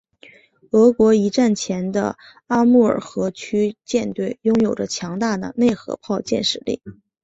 [0.71, 2.17] 俄国一战前的
[2.47, 6.81] 阿穆尔河区舰队拥有着强大的内河炮舰实力。